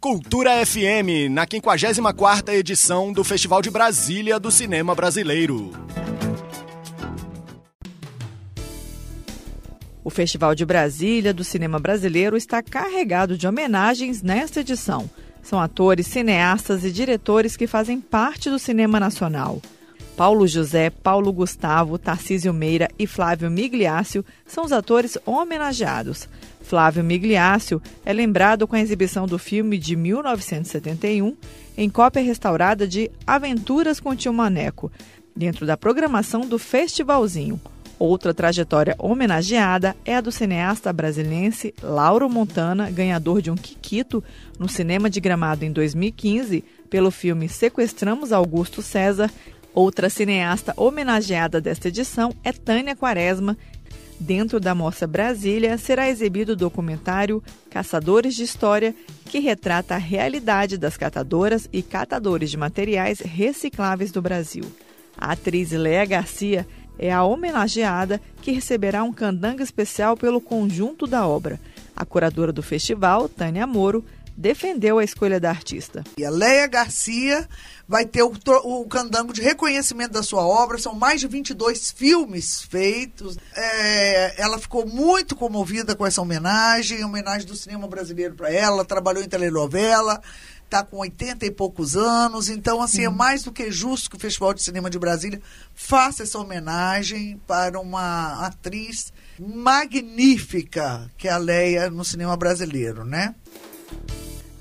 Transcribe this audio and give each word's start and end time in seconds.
Cultura 0.00 0.64
FM, 0.64 1.30
na 1.30 1.46
54ª 1.46 2.52
edição 2.52 3.12
do 3.12 3.22
Festival 3.22 3.62
de 3.62 3.70
Brasília 3.70 4.38
do 4.40 4.50
Cinema 4.50 4.94
Brasileiro. 4.94 5.70
O 10.04 10.10
Festival 10.10 10.54
de 10.54 10.64
Brasília 10.66 11.32
do 11.32 11.44
Cinema 11.44 11.78
Brasileiro 11.78 12.36
está 12.36 12.60
carregado 12.60 13.38
de 13.38 13.46
homenagens 13.46 14.20
nesta 14.22 14.60
edição. 14.60 15.08
São 15.42 15.60
atores, 15.60 16.06
cineastas 16.06 16.84
e 16.84 16.90
diretores 16.90 17.56
que 17.56 17.66
fazem 17.66 18.00
parte 18.00 18.50
do 18.50 18.58
cinema 18.58 18.98
nacional. 18.98 19.60
Paulo 20.16 20.46
José, 20.46 20.90
Paulo 20.90 21.32
Gustavo, 21.32 21.98
Tarcísio 21.98 22.52
Meira 22.52 22.88
e 22.98 23.06
Flávio 23.06 23.50
Migliácio 23.50 24.24
são 24.46 24.64
os 24.64 24.72
atores 24.72 25.16
homenageados. 25.24 26.28
Flávio 26.60 27.02
Migliácio 27.02 27.82
é 28.04 28.12
lembrado 28.12 28.66
com 28.68 28.76
a 28.76 28.80
exibição 28.80 29.26
do 29.26 29.38
filme 29.38 29.78
de 29.78 29.96
1971 29.96 31.36
em 31.76 31.88
cópia 31.90 32.22
restaurada 32.22 32.86
de 32.86 33.10
Aventuras 33.26 33.98
com 33.98 34.14
Tio 34.14 34.32
Maneco, 34.32 34.92
dentro 35.34 35.64
da 35.64 35.76
programação 35.76 36.42
do 36.42 36.58
Festivalzinho, 36.58 37.60
Outra 38.04 38.34
trajetória 38.34 38.96
homenageada 38.98 39.94
é 40.04 40.16
a 40.16 40.20
do 40.20 40.32
cineasta 40.32 40.92
brasilense 40.92 41.72
Lauro 41.80 42.28
Montana, 42.28 42.90
ganhador 42.90 43.40
de 43.40 43.48
um 43.48 43.54
Kikito 43.54 44.24
no 44.58 44.68
cinema 44.68 45.08
de 45.08 45.20
Gramado 45.20 45.64
em 45.64 45.70
2015 45.70 46.64
pelo 46.90 47.12
filme 47.12 47.48
Sequestramos 47.48 48.32
Augusto 48.32 48.82
César. 48.82 49.30
Outra 49.74 50.10
cineasta 50.10 50.74
homenageada 50.76 51.58
desta 51.58 51.88
edição 51.88 52.34
é 52.44 52.52
Tânia 52.52 52.94
Quaresma. 52.94 53.56
Dentro 54.20 54.60
da 54.60 54.74
Mostra 54.74 55.06
Brasília 55.06 55.78
será 55.78 56.10
exibido 56.10 56.52
o 56.52 56.56
documentário 56.56 57.42
Caçadores 57.70 58.34
de 58.34 58.42
História, 58.42 58.94
que 59.24 59.38
retrata 59.38 59.94
a 59.94 59.98
realidade 59.98 60.76
das 60.76 60.98
catadoras 60.98 61.70
e 61.72 61.82
catadores 61.82 62.50
de 62.50 62.58
materiais 62.58 63.20
recicláveis 63.20 64.12
do 64.12 64.20
Brasil. 64.20 64.64
A 65.16 65.32
atriz 65.32 65.72
Léa 65.72 66.04
Garcia 66.04 66.66
é 66.98 67.10
a 67.10 67.24
homenageada 67.24 68.20
que 68.42 68.52
receberá 68.52 69.02
um 69.02 69.12
candango 69.12 69.62
especial 69.62 70.18
pelo 70.18 70.40
conjunto 70.40 71.06
da 71.06 71.26
obra. 71.26 71.58
A 71.96 72.04
curadora 72.04 72.52
do 72.52 72.62
festival, 72.62 73.26
Tânia 73.26 73.66
Moro, 73.66 74.04
defendeu 74.36 74.98
a 74.98 75.04
escolha 75.04 75.38
da 75.38 75.50
artista. 75.50 76.04
E 76.16 76.24
a 76.24 76.30
Leia 76.30 76.66
Garcia 76.66 77.48
vai 77.88 78.06
ter 78.06 78.22
o, 78.22 78.32
o, 78.64 78.86
candango 78.86 79.32
de 79.32 79.42
reconhecimento 79.42 80.12
da 80.12 80.22
sua 80.22 80.46
obra. 80.46 80.78
São 80.78 80.94
mais 80.94 81.20
de 81.20 81.28
22 81.28 81.90
filmes 81.90 82.62
feitos. 82.62 83.36
É, 83.54 84.40
ela 84.40 84.58
ficou 84.58 84.86
muito 84.86 85.36
comovida 85.36 85.94
com 85.94 86.06
essa 86.06 86.22
homenagem, 86.22 87.04
homenagem 87.04 87.46
do 87.46 87.56
cinema 87.56 87.86
brasileiro 87.86 88.34
para 88.34 88.50
ela. 88.50 88.84
Trabalhou 88.84 89.22
em 89.22 89.28
telenovela, 89.28 90.22
está 90.64 90.82
com 90.82 90.98
80 90.98 91.44
e 91.44 91.50
poucos 91.50 91.96
anos, 91.96 92.48
então 92.48 92.80
assim, 92.80 93.04
é 93.04 93.10
mais 93.10 93.42
do 93.42 93.52
que 93.52 93.70
justo 93.70 94.08
que 94.08 94.16
o 94.16 94.18
Festival 94.18 94.54
de 94.54 94.62
Cinema 94.62 94.88
de 94.88 94.98
Brasília 94.98 95.40
faça 95.74 96.22
essa 96.22 96.38
homenagem 96.38 97.38
para 97.46 97.78
uma 97.78 98.46
atriz 98.46 99.12
magnífica 99.38 101.10
que 101.18 101.28
é 101.28 101.32
a 101.32 101.36
Leia 101.36 101.90
no 101.90 102.04
cinema 102.04 102.36
brasileiro, 102.38 103.04
né? 103.04 103.34